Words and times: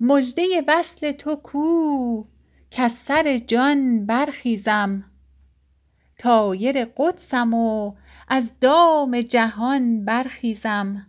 مژده 0.00 0.64
وصل 0.68 1.12
تو 1.12 1.36
کو 1.36 2.24
کز 2.70 2.92
سر 2.92 3.38
جان 3.38 4.06
برخیزم. 4.06 5.04
طایر 6.18 6.84
قدسم 6.84 7.54
و 7.54 7.94
از 8.28 8.60
دام 8.60 9.20
جهان 9.20 10.04
برخیزم. 10.04 11.06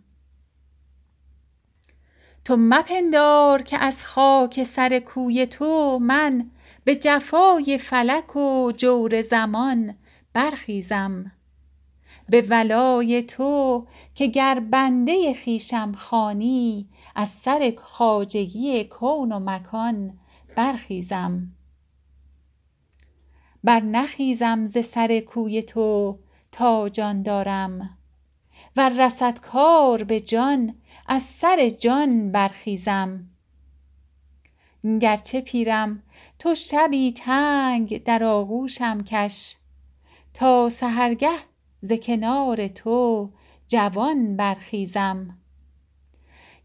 تو 2.44 2.56
مپندار 2.58 3.62
که 3.62 3.78
از 3.78 4.04
خاک 4.04 4.62
سر 4.62 4.98
کوی 4.98 5.46
تو 5.46 5.98
من 5.98 6.50
به 6.84 6.96
جفای 6.96 7.78
فلک 7.78 8.36
و 8.36 8.72
جور 8.76 9.22
زمان 9.22 9.94
برخیزم. 10.32 11.32
به 12.28 12.40
ولای 12.40 13.22
تو 13.22 13.86
که 14.14 14.26
گر 14.26 14.60
بنده 14.70 15.34
خویشم 15.44 15.92
خوانی 15.92 16.88
از 17.20 17.28
سر 17.28 17.72
خواجگی 17.78 18.84
کون 18.84 19.32
و 19.32 19.38
مکان 19.38 20.18
برخیزم. 20.56 21.52
برنخیزم 23.64 24.66
ز 24.66 24.84
سر 24.84 25.20
کوی 25.20 25.62
تو 25.62 26.18
تا 26.52 26.88
جان 26.88 27.22
دارم 27.22 27.98
ور 28.76 29.06
رسد 29.06 29.40
کار 29.40 30.04
به 30.04 30.20
جان 30.20 30.74
از 31.06 31.22
سر 31.22 31.68
جان 31.68 32.32
برخیزم. 32.32 33.26
گرچه 35.00 35.40
پیرم 35.40 36.02
تو 36.38 36.54
شبی 36.54 37.12
تنگ 37.12 38.02
در 38.02 38.24
آغوشم 38.24 39.00
کش 39.02 39.56
تا 40.34 40.68
سحرگه 40.68 41.38
ز 41.80 41.92
کنار 41.92 42.68
تو 42.68 43.30
جوان 43.68 44.36
برخیزم. 44.36 45.37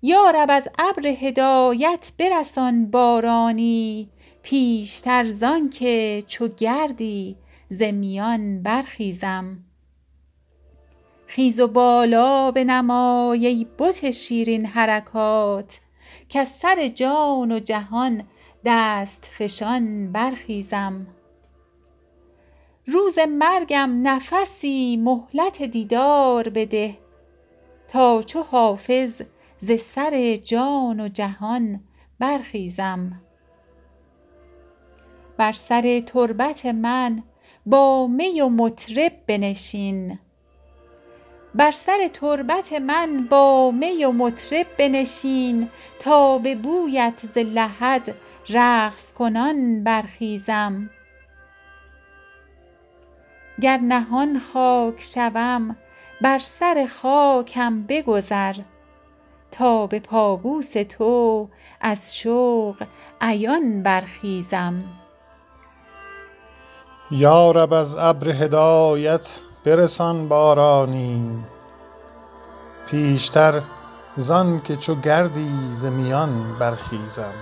یا 0.06 0.32
رب 0.32 0.48
از 0.52 0.68
ابر 0.80 1.08
هدایت 1.08 2.12
برسان 2.18 2.92
بارانی 2.92 4.10
پیشتر 4.42 5.24
زانکه 5.24 6.24
چو 6.28 6.48
گردی 6.48 7.36
ز 7.70 7.84
برخیزم. 8.64 9.58
خیز 11.28 11.60
و 11.60 11.68
بالا 11.68 12.52
بنمای 12.52 13.48
ای 13.48 13.68
بت 13.80 14.12
شیرین 14.12 14.66
حرکات 14.66 15.80
کز 16.30 16.48
سر 16.48 16.88
جان 16.88 17.52
و 17.52 17.60
جهان 17.60 18.24
دست 18.66 19.30
فشان 19.32 20.12
برخیزم. 20.12 21.08
روز 22.88 23.20
مرگم 23.20 24.08
نفسی 24.08 24.98
مهلت 24.98 25.64
دیدار 25.64 26.50
بده 26.50 26.98
تا 27.88 28.22
چو 28.22 28.42
حافظ 28.42 29.22
ز 29.64 29.72
سر 29.72 30.36
جان 30.36 31.00
و 31.00 31.08
جهان 31.08 31.80
برخیزم. 32.20 33.22
بر 35.38 35.52
سر 35.52 36.00
تربت 36.06 36.66
من 36.66 37.24
با 37.66 38.08
می 38.08 38.42
و 38.42 38.50
مطرب 38.50 39.12
بنشین. 44.78 45.70
تا 46.00 46.38
به 46.38 46.56
بویت 46.56 47.24
ز 47.34 47.38
لحد 47.38 48.16
رقص 48.50 49.14
کنان 49.14 49.84
برخیزم. 49.84 50.90
گر 53.62 53.78
نهان 53.78 54.40
خاک 54.40 55.02
شوم 55.02 55.76
بر 56.22 56.38
سر 56.38 56.88
خاکم 56.92 57.84
بگذر. 57.84 58.56
تا 59.54 59.88
به 59.88 60.00
پابوس 60.00 60.74
تو 60.74 61.48
از 61.82 62.18
شوق 62.18 62.84
عیان 63.22 63.84
برخیزم. 63.84 64.84
یا 67.12 67.52
رب 67.52 67.74
از 67.74 67.96
ابر 67.96 68.30
هدایت 68.30 69.40
برسان 69.66 70.28
بارانی 70.28 71.44
پیشتر 72.88 73.62
زانکه 74.16 74.76
چو 74.76 74.96
گردی 74.96 75.72
ز 75.72 75.86
میان 75.86 76.60
برخیزم. 76.60 77.34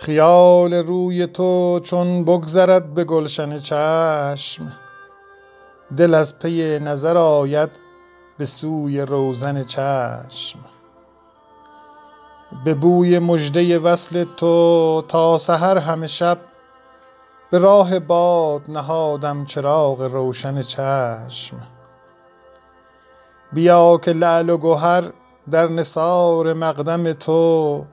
خیال 0.00 0.74
روی 0.74 1.26
تو 1.26 1.80
چون 1.82 2.24
بگذرد 2.24 2.94
به 2.94 3.04
گلشن 3.04 3.58
چشم. 3.58 4.72
دل 5.96 6.14
از 6.14 6.38
پی 6.38 6.78
نظر 6.78 7.16
آید 7.16 7.70
به 8.38 8.44
سوی 8.44 9.00
روزن 9.00 9.62
چشم. 9.62 10.58
به 12.64 12.74
بوی 12.74 13.18
مژده 13.18 13.78
وصل 13.78 14.24
تو 14.24 15.04
تا 15.08 15.38
سحر 15.38 15.78
همه 15.78 16.06
شب 16.06 16.38
به 17.50 17.58
راه 17.58 17.98
باد 17.98 18.62
نهادم 18.68 19.44
چراغ 19.44 20.00
روشن 20.00 20.62
چشم. 20.62 21.56
بیا 23.52 23.98
که 24.02 24.12
لعل 24.12 24.50
و 24.50 24.58
گهر 24.58 25.12
در 25.50 25.68
نثار 25.68 26.52
مقدم 26.54 27.12
تو 27.12 27.84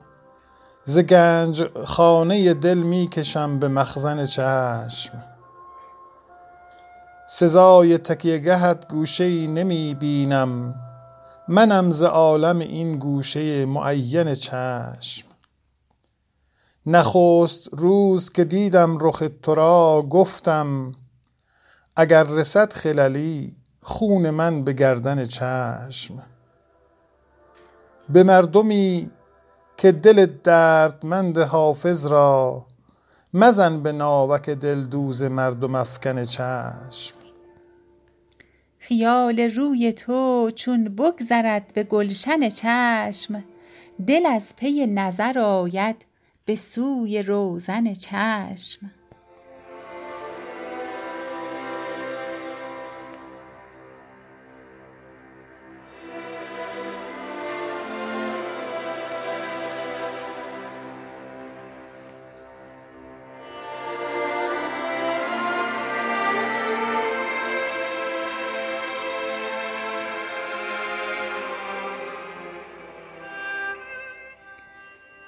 ز 0.88 0.98
گنجخانه 0.98 2.54
دل 2.54 2.78
می 2.78 3.08
کشم 3.08 3.58
به 3.58 3.68
مخزن 3.68 4.24
چشم. 4.24 5.24
سزای 7.26 7.98
تکیه 7.98 8.38
گهت 8.38 8.88
گوشه 8.88 9.24
ای 9.24 9.46
نمی 9.46 9.94
بینم. 9.94 10.74
منم 11.48 11.90
ز 11.90 12.02
عالم 12.02 12.58
این 12.58 12.98
گوشه 12.98 13.66
معین 13.66 14.34
چشم. 14.34 15.26
نخست 16.86 17.68
روز 17.72 18.30
که 18.32 18.44
دیدم 18.44 18.98
رخ 19.00 19.22
ترا 19.42 20.06
گفتم 20.10 20.92
اگر 21.96 22.24
رسد 22.24 22.72
خللی 22.72 23.56
خون 23.82 24.30
من 24.30 24.64
به 24.64 24.72
گردن 24.72 25.24
چشم. 25.24 26.22
به 28.08 28.22
مردمی 28.22 29.10
که 29.78 29.92
دل 29.92 30.26
دردمند 30.44 31.38
حافظ 31.38 32.06
را 32.06 32.66
مزن 33.34 33.82
به 33.82 33.92
ناوک 33.92 34.50
دلدوز 34.50 35.22
مردم 35.22 35.74
افکن 35.74 36.24
چشم. 36.24 37.14
خیال 38.78 39.40
روی 39.40 39.92
تو 39.92 40.50
چون 40.54 40.84
بگذرد 40.84 41.72
به 41.74 41.82
گلشن 41.82 42.48
چشم 42.48 43.44
دل 44.06 44.26
از 44.26 44.56
پی 44.56 44.86
نظر 44.86 45.38
آید 45.38 45.96
به 46.44 46.54
سوی 46.54 47.22
روزن 47.22 47.92
چشم. 47.92 48.90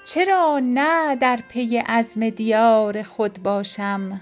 چرا 0.03 0.59
نه 0.63 1.15
در 1.15 1.39
پی 1.49 1.77
عزم 1.77 2.29
دیار 2.29 3.03
خود 3.03 3.43
باشم؟ 3.43 4.21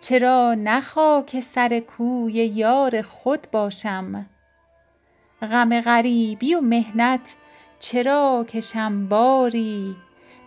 چرا 0.00 0.54
نه 0.54 0.80
خاک 0.80 1.40
سر 1.40 1.80
کوی 1.80 2.32
یار 2.32 3.02
خود 3.02 3.46
باشم؟ 3.52 4.26
غم 5.42 5.80
غریبی 5.80 6.54
و 6.54 6.60
محنت 6.60 7.34
چرا 7.78 8.46
کشم 8.48 9.06
باری؟ 9.06 9.96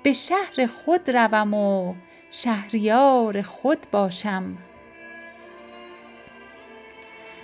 به 0.04 0.14
شهر 0.14 0.66
خود 0.66 1.10
روم 1.10 1.54
و 1.54 1.96
شهریار 2.32 3.42
خود 3.42 3.88
باشم. 3.92 4.58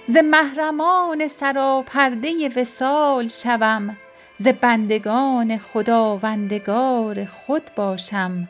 ز 0.07 0.18
محرمان 0.18 1.27
سراپرده 1.27 2.50
وصال 2.56 3.27
شوم 3.27 3.97
ز 4.38 4.48
بندگان 4.48 5.58
خداوندگار 5.58 7.26
خود 7.26 7.72
باشم. 7.76 8.50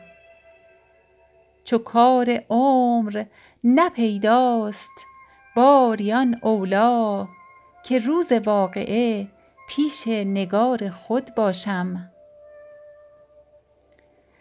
چو 1.64 1.78
کار 1.78 2.44
عمر 2.50 3.24
نه 3.64 3.90
پیداست 3.90 4.92
باریان 5.56 6.38
اولی 6.42 7.28
که 7.84 7.98
روز 7.98 8.32
واقعه 8.32 9.28
پیش 9.68 10.08
نگار 10.08 10.90
خود 10.90 11.34
باشم. 11.34 12.10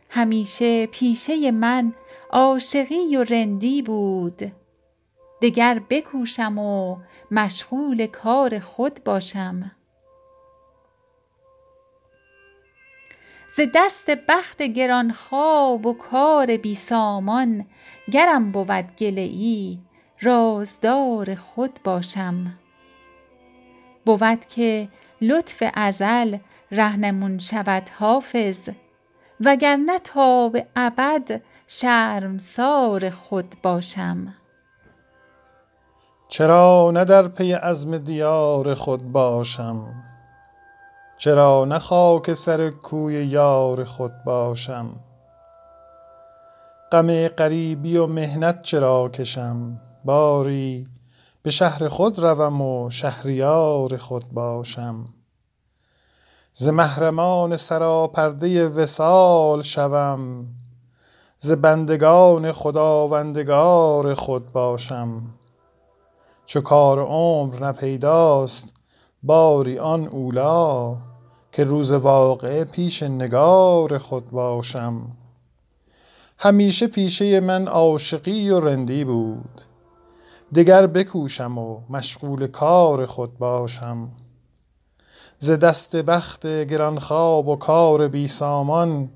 همیشه 0.10 0.86
پیشه 0.86 1.52
من 1.52 1.94
عاشقی 2.30 3.18
و 3.18 3.24
رندی 3.24 3.82
بود. 3.82 4.52
دگر 5.42 5.82
بکوشم 5.90 6.58
و 6.58 6.98
مشغول 7.32 8.08
کار 8.08 8.60
خود 8.60 9.04
باشم. 9.04 9.75
ز 13.58 13.60
دست 13.76 14.10
بخت 14.28 14.62
گرانخواب 14.62 15.86
و 15.86 15.94
کار 15.94 16.58
بی 16.58 16.76
سامان 16.76 17.66
گرم 18.12 18.52
بود 18.52 18.96
گله 18.98 19.22
ای 19.22 19.80
رازدار 20.22 21.36
خود 21.36 21.80
باشم. 21.84 22.54
بود 24.06 24.46
که 24.46 24.90
لطف 25.22 25.64
ازل 25.74 26.38
رهنمون 26.72 27.38
شود 27.38 27.90
حافظ 28.00 28.70
وگرنه 29.40 30.00
تا 30.00 30.50
به 30.50 30.68
ابد 30.76 31.42
شرمسار 31.68 33.10
خود 33.10 33.56
باشم. 33.64 34.34
چرا 36.30 36.92
نه 36.94 37.06
در 37.06 37.28
پی 37.28 37.52
عزم 37.52 37.98
دیار 37.98 38.74
خود 38.74 39.12
باشم؟ 39.12 39.94
چرا 41.18 41.66
نه 41.66 41.80
خاک 41.80 42.34
سر 42.34 42.70
کوی 42.70 43.26
یار 43.26 43.84
خود 43.84 44.14
باشم؟ 44.26 44.90
غم 46.92 47.28
غریبی 47.28 47.98
و 47.98 48.08
محنت 48.08 48.62
چرا 48.62 49.10
کشم؟ 49.10 49.82
باری 50.06 50.88
به 51.44 51.52
شهر 51.52 51.88
خود 51.90 52.20
روم 52.20 52.62
و 52.62 52.90
شهریار 52.90 53.98
خود 53.98 54.26
باشم. 54.32 55.06
ز 56.54 56.68
محرمان 56.68 57.58
سراپرده 57.58 58.68
وصال 58.68 59.62
شوم 59.62 60.46
ز 61.40 61.52
بندگان 61.52 62.52
خداوندگار 62.52 64.16
خود 64.16 64.52
باشم. 64.52 65.22
چو 66.46 66.62
کار 66.62 67.00
عمر 67.00 67.60
نه 67.66 67.72
پیداست 67.72 68.74
باری 69.26 69.80
آن 69.80 70.08
اولی 70.08 70.98
که 71.52 71.64
روز 71.64 71.92
واقعه 71.92 72.64
پیش 72.64 73.04
نگار 73.04 73.98
خود 73.98 74.30
باشم. 74.30 75.02
همیشه 76.38 76.88
پیشه 76.88 77.40
من 77.40 77.68
عاشقی 77.68 78.50
و 78.50 78.60
رندی 78.60 79.04
بود. 79.04 79.62
دگر 80.56 80.88
بکوشم 80.88 81.58
و 81.58 81.80
مشغول 81.90 82.48
کار 82.48 83.06
خود 83.06 83.38
باشم. 83.38 84.10
ز 85.40 85.52
دست 85.52 85.96
بخت 85.96 86.48
گرانخواب 86.48 87.48
و 87.48 87.56
کار 87.56 88.08
بی 88.08 88.28
سامان 88.28 89.10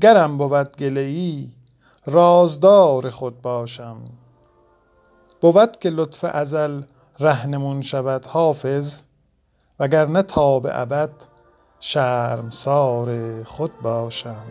گرم 0.00 0.36
بود 0.36 0.76
گله 0.76 1.00
ای 1.00 1.48
رازدار 2.06 3.10
خود 3.10 3.42
باشم. 3.42 3.96
بود 5.40 5.78
که 5.80 5.90
لطف 5.90 6.24
ازل 6.24 6.82
رهنمون 7.20 7.82
شود 7.82 8.26
حافظ 8.26 9.02
وگرنه 9.82 10.22
تا 10.22 10.60
به 10.60 10.80
ابد 10.80 11.10
شرمسار 11.80 13.42
خود 13.44 13.72
باشم. 13.82 14.44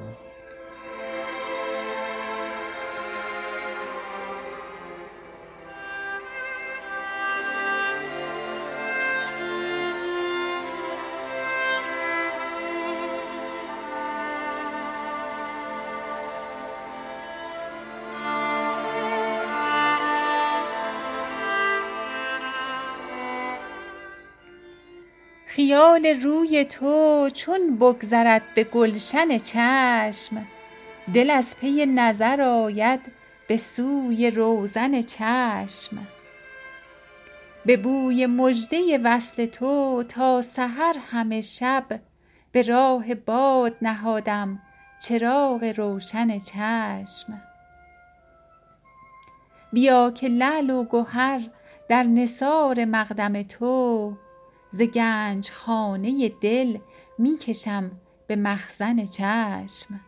خیال 25.61 26.05
روی 26.05 26.65
تو 26.65 27.29
چون 27.33 27.77
بگذرد 27.77 28.41
به 28.55 28.63
گلشن 28.63 29.37
چشم. 29.37 30.47
دل 31.13 31.29
از 31.29 31.57
پی 31.57 31.85
نظر 31.85 32.41
آید 32.41 32.99
به 33.47 33.57
سوی 33.57 34.31
روزن 34.31 35.01
چشم. 35.01 36.07
به 37.65 37.77
بوی 37.77 38.25
مژده 38.25 38.97
وصل 39.03 39.45
تو 39.45 40.03
تا 40.09 40.41
سحر 40.41 40.95
همه 41.11 41.41
شب 41.41 41.85
به 42.51 42.61
راه 42.61 43.15
باد 43.15 43.75
نهادم 43.81 44.59
چراغ 45.01 45.73
روشن 45.77 46.37
چشم. 46.37 47.41
بیا 49.73 50.11
که 50.11 50.27
لعل 50.27 50.69
و 50.69 50.85
گهر 50.85 51.41
در 51.89 52.03
نثار 52.03 52.85
مقدم 52.85 53.43
تو 53.43 54.13
ز 54.71 54.81
گنجخانه 54.81 56.29
دل 56.29 56.77
می 57.17 57.37
کشم 57.37 57.91
به 58.27 58.35
مخزن 58.35 59.05
چشم. 59.05 59.99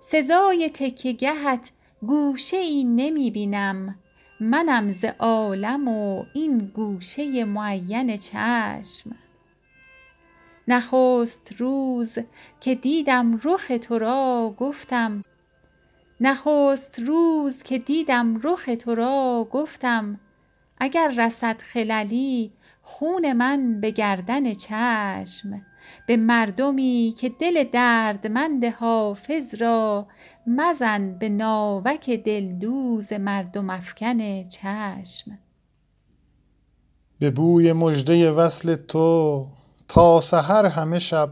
سزای 0.00 0.70
تکیه 0.74 1.12
گهت 1.12 1.70
گوشه 2.02 2.56
ای 2.56 2.84
نمی 2.84 3.30
بینم 3.30 3.98
منم 4.40 4.92
ز 4.92 5.04
عالم 5.18 5.88
و 5.88 6.24
این 6.34 6.58
گوشه 6.58 7.44
معین 7.44 8.16
چشم. 8.16 9.16
نخست 10.68 11.54
روز 11.58 12.18
که 12.60 12.74
دیدم 12.74 13.40
رخ 13.44 13.72
تو 13.82 13.98
را 13.98 14.54
گفتم 14.58 15.22
نخست 16.20 16.98
روز 16.98 17.62
که 17.62 17.78
دیدم 17.78 18.40
رخ 18.42 18.70
تو 18.78 18.94
را 18.94 19.48
گفتم 19.50 20.20
اگر 20.78 21.14
رسد 21.16 21.60
خللی 21.60 22.52
خون 22.88 23.32
من 23.32 23.80
به 23.80 23.90
گردن 23.90 24.52
چشم 24.52 25.62
به 26.06 26.16
مردمی 26.16 27.14
که 27.18 27.28
دل 27.28 27.64
دردمند 27.64 28.64
حافظ 28.64 29.54
را 29.54 30.06
مزن 30.46 31.18
به 31.18 31.28
ناوک 31.28 32.10
دلدوز 32.10 33.12
مردم 33.12 33.70
افکن 33.70 34.48
چشم. 34.48 35.38
به 37.18 37.30
بوی 37.30 37.72
مژده 37.72 38.32
وصل 38.32 38.74
تو 38.74 39.46
تا 39.88 40.20
سحر 40.20 40.66
همه 40.66 40.98
شب 40.98 41.30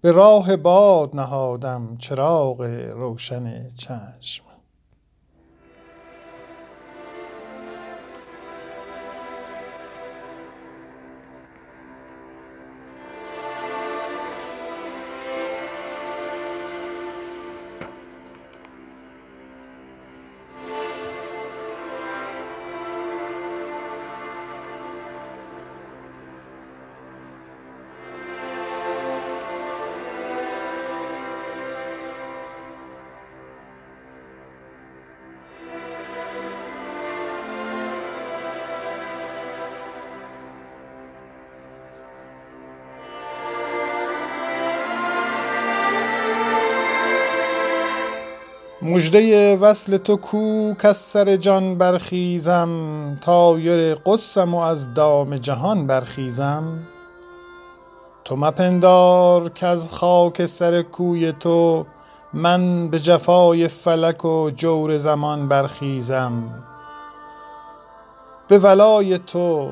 به 0.00 0.12
راه 0.12 0.56
باد 0.56 1.16
نهادم 1.16 1.96
چراغ 1.98 2.60
روشن 2.94 3.68
چشم. 3.68 4.49
مژده 48.90 49.56
وصل 49.56 49.96
تو 49.96 50.16
کو 50.16 50.74
کز 50.74 50.96
سر 50.96 51.36
جان 51.36 51.78
برخیزم 51.78 52.70
طایر 53.20 53.94
قدسم 53.94 54.54
و 54.54 54.58
از 54.58 54.94
دام 54.94 55.36
جهان 55.36 55.86
برخیزم. 55.86 56.78
تو 58.24 58.36
مپندار 58.36 59.48
کز 59.48 59.90
خاک 59.90 60.46
سر 60.46 60.82
کوی 60.82 61.32
تو 61.32 61.86
من 62.32 62.88
به 62.88 62.98
جفای 62.98 63.68
فلک 63.68 64.24
و 64.24 64.50
جور 64.50 64.98
زمان 64.98 65.48
برخیزم. 65.48 66.64
به 68.48 68.58
ولای 68.58 69.18
تو 69.18 69.70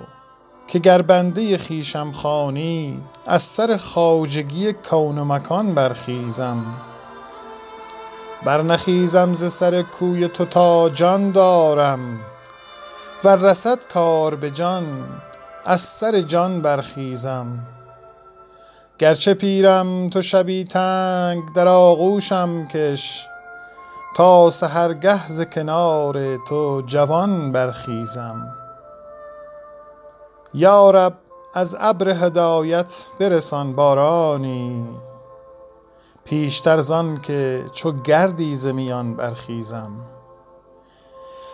که 0.68 0.78
گر 0.78 1.02
بنده 1.02 1.58
خویشم 1.58 2.12
خوانی 2.12 3.00
از 3.26 3.42
سر 3.42 3.76
خواجگی 3.76 4.72
کون 4.72 5.18
و 5.18 5.24
مکان 5.24 5.74
برخیزم. 5.74 6.87
برنخیزم 8.44 9.34
ز 9.34 9.52
سر 9.52 9.82
کوی 9.82 10.28
تو 10.28 10.44
تا 10.44 10.88
جان 10.88 11.30
دارم 11.30 12.20
ور 13.24 13.36
رسد 13.36 13.78
کار 13.92 14.34
به 14.34 14.50
جان 14.50 15.04
از 15.64 15.80
سر 15.80 16.20
جان 16.20 16.60
برخیزم. 16.60 17.46
گرچه 18.98 19.34
پیرم 19.34 20.08
تو 20.08 20.22
شبی 20.22 20.64
تنگ 20.64 21.52
در 21.54 21.68
آغوشم 21.68 22.66
کش 22.66 23.26
تا 24.16 24.50
سحرگه 24.50 25.28
ز 25.28 25.42
کنار 25.42 26.36
تو 26.36 26.82
جوان 26.86 27.52
برخیزم. 27.52 28.46
یا 30.54 30.90
رب 30.90 31.12
از 31.54 31.76
ابر 31.80 32.08
هدایت 32.08 33.06
برسان 33.20 33.72
بارانی. 33.72 34.86
پیشتر 36.28 36.80
زان 36.80 37.20
که 37.20 37.64
چو 37.72 37.92
گردی 37.92 38.56
ز 38.56 38.66
میان 38.66 39.14
برخیزم. 39.14 39.90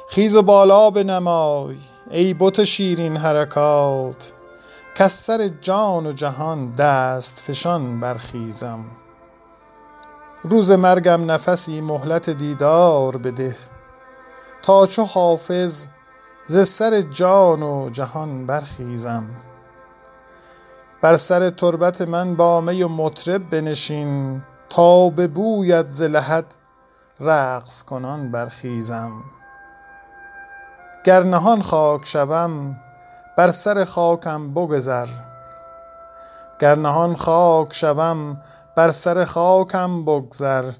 خیز 0.08 0.34
و 0.34 0.42
بالا 0.42 0.90
بنمای 0.90 1.76
ای 2.10 2.34
بت 2.34 2.64
شیرین 2.64 3.16
حرکات 3.16 4.32
کز 4.96 5.12
سر 5.12 5.48
جان 5.48 6.06
و 6.06 6.12
جهان 6.12 6.70
دست 6.70 7.42
فشان 7.46 8.00
برخیزم. 8.00 8.84
روز 10.42 10.72
مرگم 10.72 11.30
نفسی 11.30 11.80
مهلت 11.80 12.30
دیدار 12.30 13.16
بده 13.16 13.56
تا 14.62 14.86
چو 14.86 15.02
حافظ 15.02 15.86
ز 16.46 16.68
سر 16.68 17.00
جان 17.00 17.62
و 17.62 17.90
جهان 17.90 18.46
برخیزم. 18.46 19.26
بر 21.02 21.16
سر 21.16 21.50
تربت 21.50 22.02
من 22.02 22.34
با 22.34 22.60
می 22.60 22.82
و 22.82 22.88
مطرب 22.88 23.50
بنشین 23.50 24.42
به 25.16 25.26
بویت 25.26 25.88
ز 25.88 26.02
لحد 26.02 26.54
رقص 27.20 27.82
کنان 27.82 28.30
برخیزم. 28.30 29.12
گر 31.04 31.22
نهان 31.22 31.62
خاک 31.62 32.06
شوم 32.06 32.76
بر 33.36 33.50
سر 33.50 33.84
خاکم 33.84 34.54
بگذر. 34.54 35.06
گر 36.60 36.74
نهان 36.74 37.16
خاک 37.16 37.74
شوم 37.74 38.40
بر 38.76 38.90
سر 38.90 39.24
خاکم 39.24 40.04
بگذر. 40.04 40.72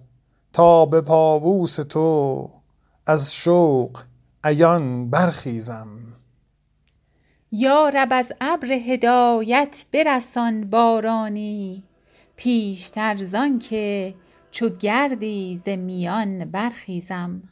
تا 0.53 0.87
به 0.87 1.01
پابوس 1.01 1.77
تو 1.77 2.51
از 3.07 3.35
شوق 3.35 4.01
عیان 4.45 5.11
برخیزم. 5.11 5.89
یا 7.53 7.89
رب 7.89 8.09
از 8.11 8.33
ابر 8.41 8.73
هدایت 8.73 9.85
برسان 9.93 10.71
بارانی. 10.71 11.94
پیشتر 12.37 13.17
زان 13.17 13.59
که 13.59 14.15
چو 14.51 14.69
گردی 14.69 15.57
ز 15.57 15.69
میان 15.69 16.45
برخیزم. 16.45 17.43